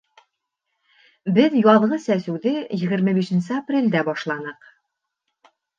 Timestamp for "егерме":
2.87-3.17